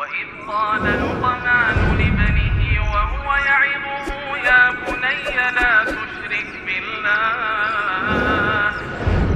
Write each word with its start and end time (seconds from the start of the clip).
وإذ 0.00 0.28
قال 0.48 0.84
لقمان 0.84 1.76
لابنه 1.98 2.60
وهو 2.92 3.28
يعظه 3.36 4.08
يا 4.48 4.62
بني 4.70 5.34
لا 5.56 5.72
تشرك 5.84 6.50
بالله 6.66 8.72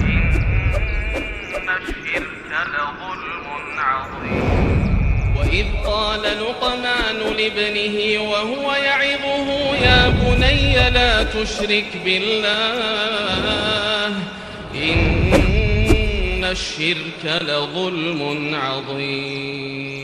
إن 0.01 1.69
الشرك 1.77 2.51
لظلم 2.75 3.47
عظيم. 3.79 5.35
وإذ 5.37 5.67
قال 5.87 6.23
لقمان 6.23 7.19
لابنه 7.39 7.97
وهو 8.31 8.67
يعظه 8.75 9.49
يا 9.77 10.09
بني 10.09 10.91
لا 10.91 11.23
تشرك 11.23 11.91
بالله 12.05 14.09
إن 14.75 16.45
الشرك 16.45 17.25
لظلم 17.25 18.55
عظيم. 18.55 20.04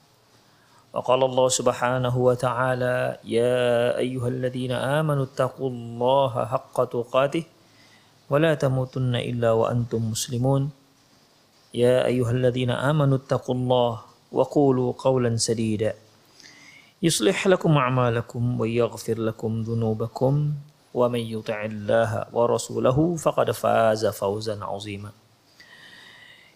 وقال 0.91 1.23
الله 1.23 1.47
سبحانه 1.47 2.15
وتعالى 2.17 3.23
يا 3.23 3.95
أيها 3.97 4.27
الذين 4.27 4.71
آمنوا 4.71 5.23
اتقوا 5.23 5.69
الله 5.69 6.33
حق 6.45 6.77
تقاته 6.83 7.43
ولا 8.29 8.51
تموتن 8.55 9.15
إلا 9.15 9.51
وأنتم 9.51 10.11
مسلمون. 10.11 10.69
يا 11.73 12.05
أيها 12.05 12.31
الذين 12.31 12.71
آمنوا 12.75 13.17
اتقوا 13.17 13.55
الله 13.55 13.93
وقولوا 14.31 14.89
قولا 14.99 15.31
سديدا 15.35 15.95
يصلح 17.03 17.47
لكم 17.47 17.71
أعمالكم 17.77 18.59
ويغفر 18.59 19.17
لكم 19.19 19.61
ذنوبكم 19.61 20.33
ومن 20.93 21.19
يطع 21.19 21.65
الله 21.65 22.25
ورسوله 22.35 23.15
فقد 23.15 23.51
فاز 23.51 24.05
فوزا 24.05 24.55
عظيما. 24.63 25.11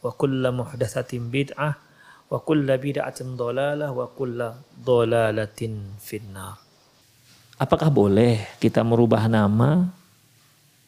wa 0.00 0.12
kulla 0.12 0.52
muhdatsatin 0.52 1.28
bid'ah 1.32 1.74
wa 2.26 2.38
kulla 2.42 2.76
bid'atin 2.76 3.38
dolalah 3.38 3.94
wa 3.94 4.06
kulla 4.10 4.58
dolalatin 4.76 5.96
finnar. 6.02 6.58
Apakah 7.56 7.88
boleh 7.88 8.44
kita 8.60 8.84
merubah 8.84 9.24
nama 9.30 9.88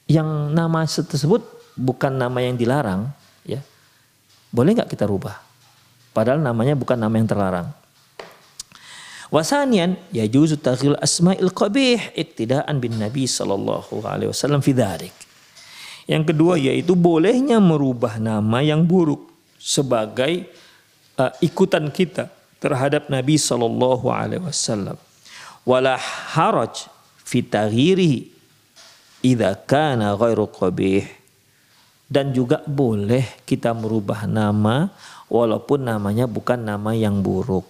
yang 0.05 0.53
nama 0.53 0.84
tersebut 0.84 1.41
bukan 1.78 2.12
nama 2.12 2.41
yang 2.44 2.60
dilarang, 2.60 3.09
ya? 3.44 3.65
Boleh 4.53 4.77
nggak 4.77 4.93
kita 4.93 5.09
rubah? 5.09 5.41
Padahal 6.12 6.41
namanya 6.41 6.77
bukan 6.77 6.97
nama 6.99 7.15
yang 7.15 7.28
terlarang. 7.28 7.69
Wasanian 9.28 10.00
ya 10.09 10.25
juzu 10.25 10.56
taghil 10.56 10.97
asma'il 11.05 11.53
qabih 11.53 12.16
iktidaan 12.16 12.81
bin 12.81 12.97
Nabi 12.97 13.28
sallallahu 13.28 14.00
alaihi 14.00 14.32
wasallam 14.32 14.65
fi 14.65 14.72
dzalik 14.72 15.28
yang 16.08 16.24
kedua 16.24 16.56
yaitu 16.56 16.96
bolehnya 16.96 17.60
merubah 17.60 18.16
nama 18.16 18.64
yang 18.64 18.80
buruk 18.80 19.28
sebagai 19.60 20.48
uh, 21.20 21.28
ikutan 21.44 21.92
kita 21.92 22.32
terhadap 22.56 23.12
Nabi 23.12 23.36
Shallallahu 23.36 24.08
Alaihi 24.08 24.42
Wasallam. 24.42 24.96
Wala 25.69 26.00
haraj 26.32 26.88
fi 27.20 27.44
taghyirihi 27.44 28.24
idza 29.20 29.52
kana 29.69 30.16
ghairu 30.16 30.48
qabih. 30.48 31.04
Dan 32.08 32.32
juga 32.32 32.64
boleh 32.64 33.44
kita 33.44 33.76
merubah 33.76 34.25
nama 34.25 34.88
walaupun 35.28 35.84
namanya 35.84 36.25
bukan 36.25 36.56
nama 36.56 36.96
yang 36.96 37.20
buruk. 37.20 37.69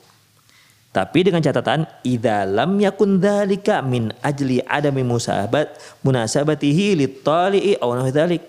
Tapi 0.98 1.30
dengan 1.30 1.38
catatan 1.38 1.86
idza 2.02 2.42
lam 2.42 2.74
yakun 2.82 3.22
dzalika 3.22 3.86
min 3.86 4.10
ajli 4.18 4.58
adami 4.66 5.06
musahabat 5.06 5.78
munasabatihi 6.02 6.98
litali'i 6.98 7.78
aw 7.78 7.94
dzalik. 8.10 8.42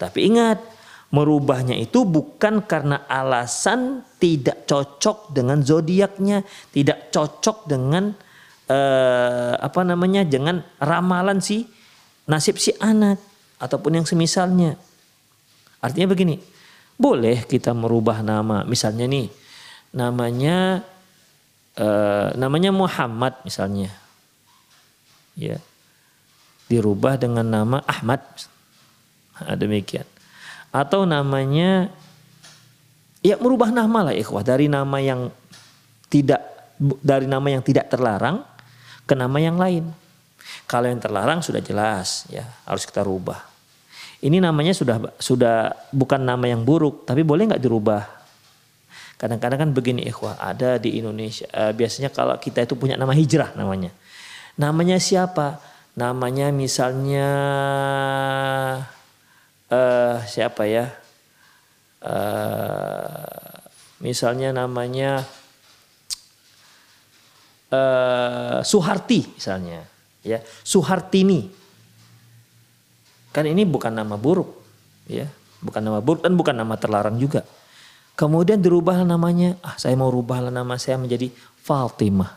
Tapi 0.00 0.32
ingat, 0.32 0.64
merubahnya 1.12 1.76
itu 1.76 2.08
bukan 2.08 2.64
karena 2.64 3.04
alasan 3.04 4.00
tidak 4.16 4.64
cocok 4.64 5.36
dengan 5.36 5.60
zodiaknya, 5.60 6.40
tidak 6.72 7.12
cocok 7.12 7.68
dengan 7.68 8.16
eh, 8.72 9.54
apa 9.60 9.84
namanya? 9.84 10.24
dengan 10.24 10.64
ramalan 10.80 11.44
si 11.44 11.68
nasib 12.32 12.56
si 12.56 12.72
anak 12.80 13.20
ataupun 13.60 14.00
yang 14.00 14.06
semisalnya. 14.08 14.72
Artinya 15.84 16.16
begini, 16.16 16.40
boleh 16.96 17.44
kita 17.44 17.76
merubah 17.76 18.24
nama, 18.24 18.64
misalnya 18.64 19.04
nih 19.04 19.28
namanya 19.92 20.80
Uh, 21.78 22.34
namanya 22.34 22.74
Muhammad 22.74 23.38
misalnya, 23.46 23.94
ya 25.38 25.56
dirubah 26.66 27.18
dengan 27.18 27.46
nama 27.46 27.78
Ahmad, 27.86 28.22
nah, 29.38 29.54
demikian. 29.54 30.06
Atau 30.74 31.06
namanya, 31.06 31.90
ya 33.22 33.38
merubah 33.38 33.70
nama 33.70 34.10
lah 34.10 34.14
ikhwah 34.14 34.42
dari 34.42 34.66
nama 34.66 34.98
yang 34.98 35.30
tidak 36.10 36.42
dari 37.02 37.26
nama 37.30 37.46
yang 37.48 37.62
tidak 37.62 37.86
terlarang 37.90 38.42
ke 39.06 39.14
nama 39.18 39.38
yang 39.38 39.58
lain. 39.58 39.86
Kalau 40.66 40.86
yang 40.90 41.02
terlarang 41.02 41.42
sudah 41.42 41.62
jelas 41.62 42.26
ya 42.30 42.46
harus 42.66 42.86
kita 42.86 43.02
rubah. 43.06 43.46
Ini 44.20 44.36
namanya 44.36 44.76
sudah 44.76 45.16
sudah 45.16 45.72
bukan 45.96 46.20
nama 46.20 46.44
yang 46.44 46.60
buruk, 46.60 47.08
tapi 47.08 47.24
boleh 47.24 47.48
nggak 47.48 47.62
dirubah? 47.62 48.19
Kadang-kadang 49.20 49.68
kan 49.68 49.70
begini 49.76 50.08
ikhwah, 50.08 50.40
ada 50.40 50.80
di 50.80 50.96
Indonesia. 50.96 51.44
Uh, 51.52 51.76
biasanya 51.76 52.08
kalau 52.08 52.40
kita 52.40 52.64
itu 52.64 52.72
punya 52.72 52.96
nama 52.96 53.12
hijrah 53.12 53.52
namanya. 53.52 53.92
Namanya 54.56 54.96
siapa? 54.96 55.60
Namanya 55.92 56.48
misalnya 56.48 57.28
uh, 59.68 60.16
siapa 60.24 60.64
ya? 60.64 60.88
Uh, 62.00 63.60
misalnya 64.00 64.56
namanya 64.56 65.20
uh, 67.68 68.64
Suharti 68.64 69.36
misalnya, 69.36 69.84
ya 70.24 70.40
Suhartini. 70.64 71.52
Kan 73.36 73.44
ini 73.44 73.68
bukan 73.68 73.92
nama 73.92 74.16
buruk, 74.16 74.48
ya, 75.12 75.28
bukan 75.60 75.84
nama 75.84 76.00
buruk 76.00 76.24
dan 76.24 76.32
bukan 76.40 76.56
nama 76.56 76.80
terlarang 76.80 77.20
juga. 77.20 77.44
Kemudian 78.20 78.60
dirubah 78.60 79.00
namanya, 79.00 79.56
ah 79.64 79.80
saya 79.80 79.96
mau 79.96 80.12
rubah 80.12 80.52
nama 80.52 80.76
saya 80.76 81.00
menjadi 81.00 81.32
Fatimah. 81.64 82.36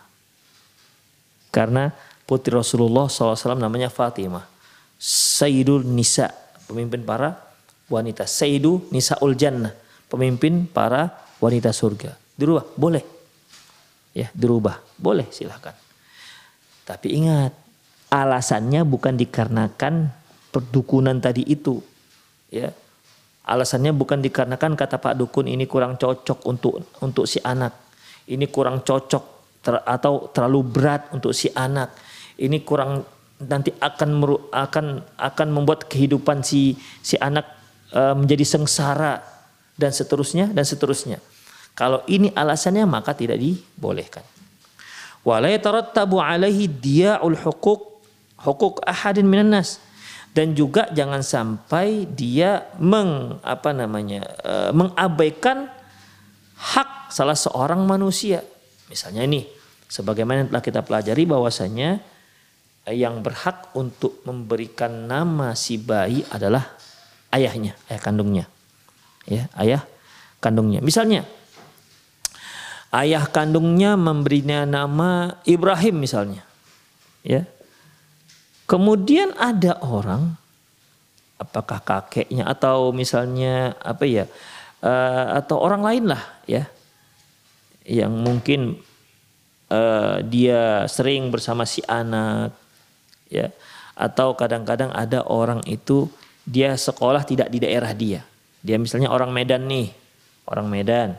Karena 1.52 1.92
putri 2.24 2.56
Rasulullah 2.56 3.12
SAW 3.12 3.60
namanya 3.60 3.92
Fatimah. 3.92 4.48
Sayyidul 4.96 5.84
Nisa, 5.84 6.32
pemimpin 6.72 7.04
para 7.04 7.36
wanita. 7.92 8.24
Sayyidu 8.24 8.88
Nisaul 8.96 9.36
Jannah, 9.36 9.76
pemimpin 10.08 10.72
para 10.72 11.12
wanita 11.44 11.76
surga. 11.76 12.16
Dirubah, 12.40 12.64
boleh. 12.80 13.04
Ya, 14.16 14.32
dirubah, 14.32 14.80
boleh 14.96 15.28
silahkan. 15.36 15.76
Tapi 16.88 17.12
ingat, 17.12 17.52
alasannya 18.08 18.88
bukan 18.88 19.20
dikarenakan 19.20 20.16
perdukunan 20.48 21.20
tadi 21.20 21.44
itu. 21.44 21.84
Ya, 22.54 22.72
Alasannya 23.44 23.92
bukan 23.92 24.24
dikarenakan 24.24 24.80
kata 24.80 25.04
Pak 25.04 25.20
Dukun 25.20 25.52
ini 25.52 25.68
kurang 25.68 26.00
cocok 26.00 26.48
untuk 26.48 26.80
untuk 27.04 27.28
si 27.28 27.44
anak. 27.44 27.76
Ini 28.24 28.48
kurang 28.48 28.88
cocok 28.88 29.24
ter, 29.60 29.84
atau 29.84 30.32
terlalu 30.32 30.64
berat 30.64 31.12
untuk 31.12 31.36
si 31.36 31.52
anak. 31.52 31.92
Ini 32.40 32.64
kurang 32.64 33.04
nanti 33.44 33.76
akan 33.76 34.10
meru, 34.16 34.48
akan 34.48 35.20
akan 35.20 35.48
membuat 35.52 35.92
kehidupan 35.92 36.40
si 36.40 36.80
si 37.04 37.20
anak 37.20 37.44
uh, 37.92 38.16
menjadi 38.16 38.48
sengsara 38.48 39.20
dan 39.76 39.92
seterusnya 39.92 40.48
dan 40.56 40.64
seterusnya. 40.64 41.20
Kalau 41.76 42.06
ini 42.08 42.32
alasannya 42.32 42.88
maka 42.88 43.12
tidak 43.12 43.44
dibolehkan. 43.44 44.24
Wala 45.24 45.52
yatarattabu 45.52 46.20
alaihi 46.24 46.72
dia'ul 46.72 47.36
huquq 47.44 47.82
huquq 48.40 48.84
ahadin 48.88 49.28
minan 49.28 49.56
nas 49.60 49.84
dan 50.34 50.58
juga 50.58 50.90
jangan 50.90 51.22
sampai 51.22 52.10
dia 52.10 52.66
meng 52.82 53.38
apa 53.46 53.70
namanya 53.70 54.26
uh, 54.42 54.72
mengabaikan 54.74 55.70
hak 56.58 57.14
salah 57.14 57.38
seorang 57.38 57.86
manusia. 57.86 58.42
Misalnya 58.90 59.30
ini 59.30 59.46
sebagaimana 59.86 60.44
yang 60.44 60.50
telah 60.50 60.66
kita 60.66 60.82
pelajari 60.82 61.24
bahwasanya 61.30 62.02
eh, 62.90 62.98
yang 62.98 63.22
berhak 63.22 63.70
untuk 63.78 64.26
memberikan 64.26 65.06
nama 65.06 65.54
si 65.54 65.78
bayi 65.78 66.26
adalah 66.34 66.66
ayahnya, 67.30 67.78
ayah 67.94 68.02
kandungnya. 68.02 68.46
Ya, 69.30 69.48
ayah 69.62 69.86
kandungnya. 70.42 70.82
Misalnya 70.82 71.30
ayah 72.90 73.30
kandungnya 73.30 73.94
memberinya 73.94 74.66
nama 74.66 75.38
Ibrahim 75.46 76.02
misalnya. 76.02 76.42
Ya. 77.22 77.46
Kemudian 78.64 79.36
ada 79.36 79.78
orang 79.84 80.40
apakah 81.36 81.84
kakeknya 81.84 82.48
atau 82.48 82.96
misalnya 82.96 83.76
apa 83.84 84.08
ya 84.08 84.26
uh, 84.80 85.44
atau 85.44 85.60
orang 85.60 85.84
lain 85.84 86.04
lah 86.16 86.24
ya 86.48 86.64
yang 87.84 88.16
mungkin 88.16 88.80
uh, 89.68 90.24
dia 90.24 90.88
sering 90.88 91.28
bersama 91.28 91.68
si 91.68 91.84
anak 91.84 92.56
ya 93.28 93.52
atau 93.94 94.34
kadang-kadang 94.40 94.90
ada 94.96 95.28
orang 95.28 95.60
itu 95.68 96.08
dia 96.48 96.76
sekolah 96.76 97.24
tidak 97.24 97.52
di 97.52 97.60
daerah 97.60 97.92
dia. 97.92 98.24
Dia 98.64 98.80
misalnya 98.80 99.12
orang 99.12 99.36
Medan 99.36 99.68
nih 99.68 99.92
orang 100.48 100.68
Medan. 100.72 101.10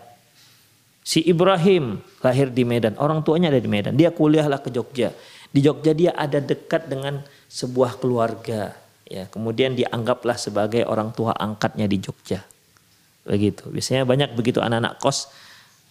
Si 1.05 1.21
Ibrahim 1.21 2.01
lahir 2.25 2.49
di 2.49 2.65
Medan 2.65 2.97
orang 2.97 3.21
tuanya 3.21 3.53
ada 3.53 3.61
di 3.61 3.69
Medan. 3.69 3.93
Dia 3.93 4.09
kuliahlah 4.09 4.65
ke 4.65 4.73
Jogja 4.73 5.13
di 5.55 5.63
Jogja 5.63 5.95
dia 5.95 6.11
ada 6.19 6.43
dekat 6.43 6.91
dengan 6.91 7.23
sebuah 7.47 8.03
keluarga 8.03 8.75
ya. 9.07 9.31
Kemudian 9.31 9.79
dianggaplah 9.79 10.35
sebagai 10.35 10.83
orang 10.83 11.15
tua 11.15 11.31
angkatnya 11.31 11.87
di 11.87 12.03
Jogja. 12.03 12.43
Begitu. 13.23 13.71
Biasanya 13.71 14.03
banyak 14.03 14.35
begitu 14.35 14.59
anak-anak 14.59 14.99
kos 14.99 15.31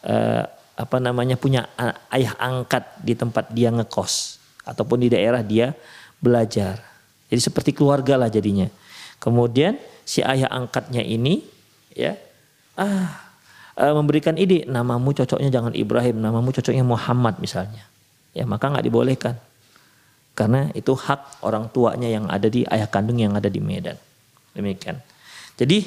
eh, 0.04 0.44
apa 0.74 0.98
namanya 1.00 1.39
punya 1.39 1.69
ayah 2.12 2.36
angkat 2.44 2.83
di 3.00 3.15
tempat 3.15 3.56
dia 3.56 3.71
ngekos. 3.71 4.44
Ataupun 4.68 5.00
di 5.00 5.07
daerah 5.07 5.39
dia 5.39 5.71
belajar. 6.19 6.83
Jadi 7.31 7.39
seperti 7.39 7.71
keluarga 7.71 8.19
lah 8.19 8.27
jadinya. 8.27 8.68
Kemudian 9.24 9.80
si 10.04 10.19
ayah 10.19 10.51
angkatnya 10.51 11.00
ini 11.00 11.39
ya 11.95 12.19
ah 12.75 13.31
eh, 13.80 13.95
memberikan 13.95 14.36
ide 14.36 14.68
namamu 14.68 15.15
cocoknya 15.15 15.48
jangan 15.48 15.71
Ibrahim 15.71 16.19
namamu 16.19 16.51
cocoknya 16.51 16.83
Muhammad 16.83 17.39
misalnya. 17.39 17.88
Ya 18.36 18.44
maka 18.44 18.68
nggak 18.68 18.83
dibolehkan 18.83 19.39
karena 20.34 20.74
itu 20.74 20.98
hak 20.98 21.46
orang 21.46 21.70
tuanya 21.70 22.10
yang 22.10 22.26
ada 22.26 22.50
di 22.50 22.66
ayah 22.66 22.90
kandung 22.90 23.22
yang 23.22 23.38
ada 23.38 23.50
di 23.50 23.62
Medan. 23.62 23.98
Demikian. 24.54 24.98
Jadi 25.54 25.86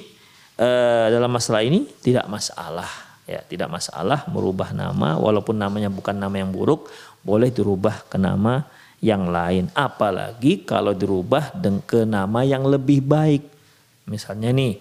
eh, 0.58 1.06
dalam 1.10 1.30
masalah 1.30 1.66
ini 1.66 1.86
tidak 1.98 2.30
masalah 2.30 2.86
ya, 3.26 3.42
tidak 3.42 3.66
masalah 3.66 4.22
merubah 4.30 4.70
nama 4.70 5.18
walaupun 5.18 5.58
namanya 5.58 5.90
bukan 5.90 6.14
nama 6.14 6.38
yang 6.38 6.54
buruk, 6.54 6.86
boleh 7.26 7.50
dirubah 7.50 8.06
ke 8.06 8.16
nama 8.22 8.62
yang 9.02 9.28
lain. 9.28 9.66
Apalagi 9.74 10.62
kalau 10.62 10.94
dirubah 10.94 11.54
ke 11.82 12.06
nama 12.06 12.46
yang 12.46 12.64
lebih 12.64 13.02
baik. 13.02 13.42
Misalnya 14.06 14.54
nih, 14.54 14.78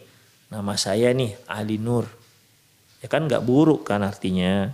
nama 0.54 0.78
saya 0.78 1.10
nih 1.10 1.34
Ali 1.50 1.82
Nur. 1.82 2.06
Ya 3.02 3.10
kan 3.10 3.26
nggak 3.26 3.42
buruk 3.42 3.90
kan 3.90 4.06
artinya. 4.06 4.70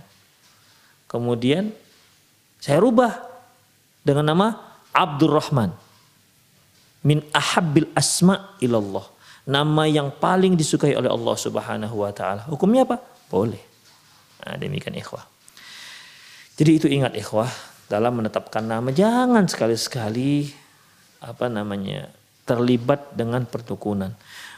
Kemudian 1.08 1.72
saya 2.60 2.80
rubah 2.80 3.20
dengan 4.04 4.32
nama 4.32 4.71
Abdurrahman 4.92 5.72
min 7.02 7.24
ahabbil 7.34 7.90
asma 7.96 8.56
ilallah. 8.62 9.04
Nama 9.42 9.90
yang 9.90 10.14
paling 10.14 10.54
disukai 10.54 10.94
oleh 10.94 11.10
Allah 11.10 11.34
Subhanahu 11.34 12.06
wa 12.06 12.14
taala. 12.14 12.46
Hukumnya 12.46 12.86
apa? 12.86 13.02
Boleh. 13.26 13.58
Nah, 14.46 14.54
demikian 14.54 14.94
ikhwah. 14.94 15.26
Jadi 16.54 16.70
itu 16.78 16.86
ingat 16.86 17.18
ikhwah 17.18 17.50
dalam 17.90 18.22
menetapkan 18.22 18.62
nama 18.62 18.94
jangan 18.94 19.50
sekali-sekali 19.50 20.54
apa 21.22 21.50
namanya 21.50 22.06
terlibat 22.46 23.14
dengan 23.18 23.46
perdukunan. 23.46 24.14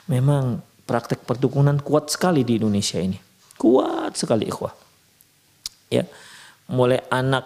Memang 0.09 0.61
praktek 0.85 1.25
perdukunan 1.25 1.81
kuat 1.81 2.13
sekali 2.13 2.45
di 2.45 2.61
Indonesia 2.61 3.01
ini. 3.01 3.17
Kuat 3.57 4.21
sekali 4.21 4.49
ikhwah. 4.49 4.73
Ya. 5.89 6.05
Mulai 6.69 7.05
anak 7.13 7.45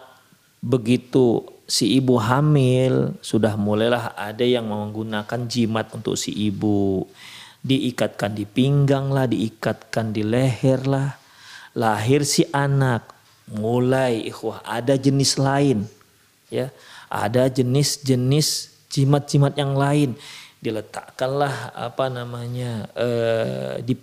begitu 0.62 1.43
si 1.68 2.00
ibu 2.00 2.16
hamil 2.16 3.12
sudah 3.20 3.52
mulailah 3.60 4.16
ada 4.16 4.40
yang 4.40 4.72
menggunakan 4.72 5.44
jimat 5.44 5.92
untuk 5.92 6.16
si 6.16 6.32
ibu. 6.32 7.04
Diikatkan 7.60 8.32
di 8.32 8.48
pinggang 8.48 9.12
lah 9.12 9.28
diikatkan 9.28 10.16
di 10.16 10.24
leher 10.24 10.88
lah. 10.88 11.20
Lahir 11.76 12.24
si 12.24 12.48
anak 12.50 13.12
mulai 13.52 14.24
ikhwah 14.24 14.64
ada 14.64 14.96
jenis 14.96 15.36
lain 15.36 15.84
ya. 16.48 16.72
Ada 17.12 17.52
jenis-jenis 17.52 18.72
jimat-jimat 18.88 19.52
yang 19.60 19.76
lain. 19.76 20.16
Diletakkanlah 20.58 21.76
apa 21.76 22.08
namanya 22.10 22.88
eh, 22.96 23.84
di, 23.84 23.94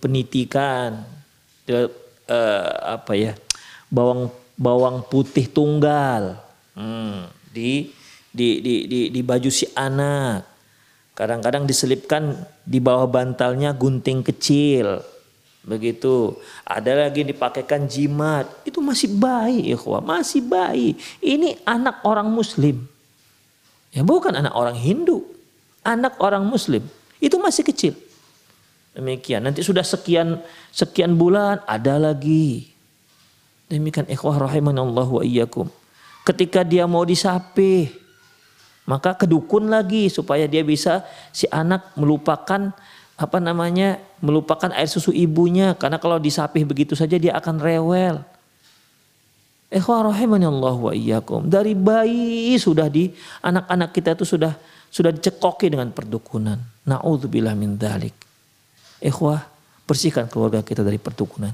eh, 1.73 2.73
apa 2.85 3.13
ya 3.17 3.33
bawang 3.89 4.29
bawang 4.55 5.01
putih 5.09 5.49
tunggal. 5.49 6.37
Hmm 6.77 7.44
di 7.55 7.95
di 8.35 8.59
di 8.59 8.73
di, 8.91 8.99
di 9.07 9.21
baju 9.23 9.47
si 9.47 9.63
anak. 9.71 10.43
Kadang-kadang 11.15 11.63
diselipkan 11.63 12.35
di 12.67 12.83
bawah 12.83 13.07
bantalnya 13.07 13.71
gunting 13.71 14.19
kecil. 14.19 14.99
Begitu. 15.63 16.35
Ada 16.67 17.07
lagi 17.07 17.23
dipakaikan 17.23 17.87
jimat. 17.87 18.45
Itu 18.67 18.83
masih 18.83 19.15
bayi, 19.15 19.71
ikhwah. 19.71 20.03
Masih 20.03 20.43
bayi. 20.43 20.99
Ini 21.23 21.63
anak 21.63 22.03
orang 22.03 22.27
muslim. 22.27 22.83
Ya 23.95 24.03
bukan 24.03 24.35
anak 24.35 24.51
orang 24.51 24.75
Hindu. 24.75 25.23
Anak 25.87 26.19
orang 26.19 26.43
muslim. 26.43 26.83
Itu 27.23 27.39
masih 27.39 27.63
kecil. 27.63 27.95
Demikian. 28.91 29.47
Nanti 29.47 29.63
sudah 29.63 29.87
sekian 29.87 30.43
sekian 30.75 31.15
bulan 31.15 31.63
ada 31.63 31.95
lagi. 31.95 32.75
Demikian 33.71 34.05
ikhwah 34.11 34.35
rahimanallah 34.35 35.07
wa 35.07 35.23
iyyakum. 35.23 35.71
Ketika 36.25 36.65
dia 36.65 36.89
mau 36.89 37.05
disapih, 37.05 37.93
maka 38.89 39.13
kedukun 39.13 39.69
lagi 39.69 40.09
supaya 40.09 40.49
dia 40.49 40.65
bisa 40.65 41.05
si 41.29 41.45
anak 41.53 41.93
melupakan 41.93 42.73
apa 43.15 43.37
namanya 43.39 44.01
melupakan 44.19 44.73
air 44.75 44.91
susu 44.91 45.15
ibunya 45.15 45.71
karena 45.79 45.95
kalau 46.01 46.19
disapih 46.19 46.67
begitu 46.67 46.97
saja 46.97 47.15
dia 47.15 47.37
akan 47.37 47.61
rewel. 47.61 48.25
Allah 49.75 50.75
wa 50.77 50.93
iyyakum. 50.93 51.49
Dari 51.49 51.73
bayi 51.75 52.55
sudah 52.55 52.87
di 52.87 53.11
anak-anak 53.43 53.89
kita 53.91 54.15
itu 54.15 54.23
sudah 54.23 54.53
sudah 54.93 55.11
dicekoki 55.11 55.67
dengan 55.67 55.91
perdukunan. 55.91 56.55
Nauzubillah 56.87 57.57
min 57.57 57.75
dzalik. 57.75 58.15
Ikhwah, 59.03 59.43
bersihkan 59.83 60.31
keluarga 60.31 60.63
kita 60.63 60.85
dari 60.85 60.95
perdukunan. 60.95 61.51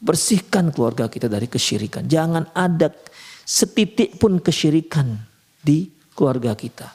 Bersihkan 0.00 0.72
keluarga 0.72 1.10
kita 1.10 1.28
dari 1.28 1.44
kesyirikan. 1.44 2.08
Jangan 2.08 2.48
ada 2.56 2.88
setitik 3.44 4.16
pun 4.16 4.40
kesyirikan 4.40 5.20
di 5.60 5.88
keluarga 6.16 6.56
kita. 6.56 6.88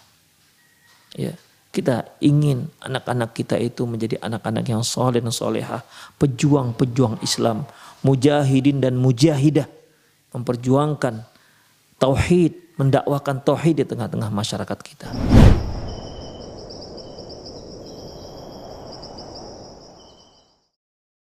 Ya, 1.17 1.33
kita 1.69 2.17
ingin 2.21 2.69
anak-anak 2.81 3.33
kita 3.37 3.55
itu 3.61 3.85
menjadi 3.85 4.17
anak-anak 4.21 4.65
yang 4.65 4.81
soleh 4.81 5.21
dan 5.21 5.33
soleha, 5.33 5.85
pejuang-pejuang 6.17 7.21
Islam, 7.21 7.65
mujahidin 8.01 8.81
dan 8.81 8.97
mujahidah, 8.97 9.69
memperjuangkan 10.33 11.25
tauhid, 12.01 12.77
mendakwakan 12.77 13.41
tauhid 13.45 13.81
di 13.81 13.85
tengah-tengah 13.85 14.33
masyarakat 14.33 14.79
kita. 14.81 15.07